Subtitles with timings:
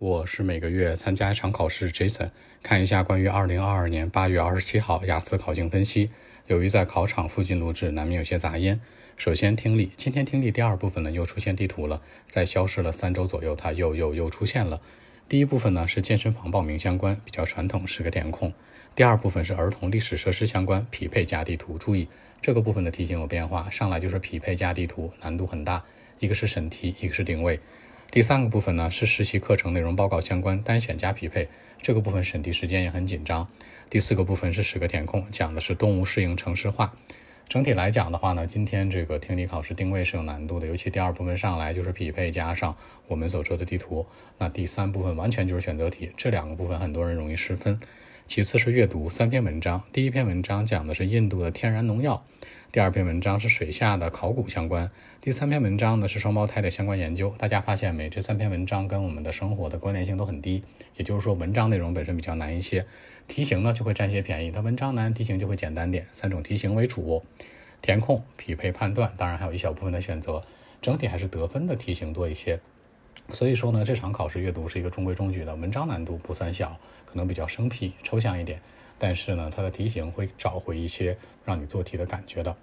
[0.00, 2.30] 我是每个月参加一场考试，Jason，
[2.62, 6.08] 看一下关于二零二二年八月二十七号雅思考情分析。
[6.46, 8.80] 由于在考场附近录制，难免有些杂音。
[9.18, 12.00] 首先听力，今天听力第二部分呢又出现地图了，
[12.30, 14.80] 在消失了三周左右，它又又又出现了。
[15.28, 18.54] 第一部分呢是健身房报名相关，比较传统，是个填空。
[18.96, 21.76] 第二部分是儿童历史设施相关，匹配加地图。
[21.76, 22.08] 注意
[22.40, 25.84] 这个部分的题型有变化，上来就是匹配加地图，难度很大。
[26.20, 27.60] 一个是审题，一个是定位。
[28.10, 31.46] 第三个部分呢是实习课程内容报告相关单选加匹配，
[31.80, 33.46] 这个部分审题时间也很紧张。
[33.88, 36.92] 第四个部分是十个填空，讲的是动物适应城市化。
[37.48, 44.04] 整体来讲的话呢，今天这个听力考试定位是有难度的，尤其第二部分上来就是匹配加上我们所说的地图，
[44.38, 47.78] 那第三部分完全就是选择题，这两个部分很多人容易失分。
[48.30, 52.24] 其次是阅读三篇文章，第一篇文章讲的是印度的天然农药，
[52.70, 54.88] 第二篇文章是水下的考古相关，
[55.20, 57.34] 第三篇文章呢是双胞胎的相关研究。
[57.38, 58.08] 大家发现没？
[58.08, 60.62] 这三篇文章跟我们的生活的关联性都很低，
[60.94, 62.86] 也就是说文章内容本身比较难一些，
[63.26, 64.52] 题型呢就会占些便宜。
[64.52, 66.06] 它文章难，题型就会简单点。
[66.12, 67.24] 三种题型为主，
[67.82, 70.44] 填空、匹配、判断，当然还有一小部分的选择，
[70.80, 72.60] 整体还是得分的题型多一些。
[73.30, 78.60] 所以说呢，这场考试阅读是一个中规中矩的，文章难度不算小，可能比较生僻、抽象一点，
[78.98, 82.56] 但是呢，它的题型会找回一些让你做题的感觉的。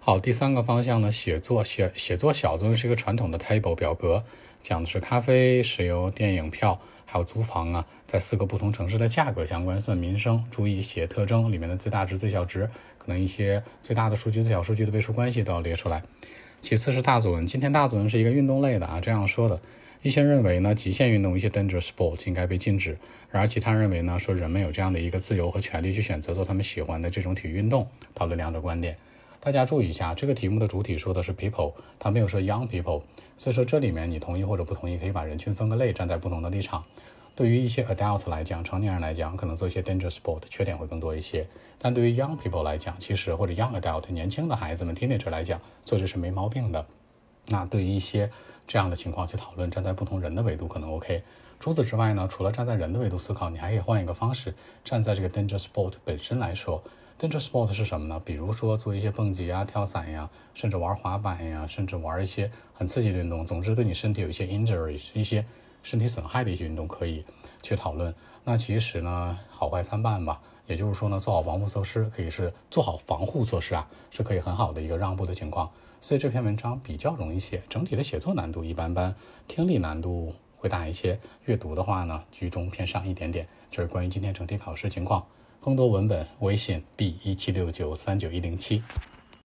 [0.00, 4.24] 好，第三个方向呢，写作写写作小作文是一个传统的 table 表格，
[4.62, 10.42] 讲的是咖啡、石油、电影票，还有租房啊，在四个不同城市的价格相关，算民生。
[10.50, 16.02] 注意写特征里面的最大值、最小值，可能一些最大的数据、最小数据的倍数关系都要列出来。
[16.60, 19.60] 其次是大作文，今天大作文是一个运动类的啊，这样说的。
[20.02, 22.96] 一些认为呢，极限运动一些 dangerous sports 应该被禁止，
[23.30, 27.86] 然而其他认为呢，说人们有这样的一个自由和权利去选择做他们喜欢的这种体育运动。
[28.14, 28.96] 讨论两者观点，
[29.40, 33.02] 大家注意一下，这个题目的主体说的是 people，他没有说 young people，
[33.36, 36.84] 所以说这里面你同意或者不同意，可以把人群分个类，站在不同的立场。
[37.38, 41.46] 对于一些 adult 来讲，成年人来讲，可能做一些 danger sport 缺点会更多一些，
[41.78, 46.84] 但对于 young people 来讲，其实或者 young adult 年轻的孩子们 teenager 来讲，做这是没毛病的。
[47.46, 48.28] 那对于一些
[48.66, 51.22] 这样的情况去讨论，站在不同人的维度可能 OK。
[51.60, 56.82] 除此之外呢，除了站在人的维度思考，你还可以换一个方式，站在这个 danger sport 本身来说
[57.20, 58.20] ，danger sport 是什么呢？
[58.24, 65.44] 比如说做一些蹦极啊、跳伞呀，甚至玩滑板呀，甚至玩一些很刺激的运动，总之对你身体有一些 injuries、一些
[65.82, 67.24] 身体损害的一些运动可以
[67.62, 68.14] 去讨论。
[68.44, 70.40] 那其实呢，好坏参半吧。
[70.66, 75.70] 也就是说呢，做好防护措施可以是做好防护措施啊，是可以很好的一个让步的情况。
[76.02, 79.14] 所以这篇文章比较容易写，整体的写作难度一般般，
[79.46, 83.48] 听力难度会大一些，阅读的话呢，居中偏上一点点。
[83.70, 85.26] 这是关于今天整体考试情况。
[85.60, 88.82] 更多文本，微信 b 一七六九三九一零七。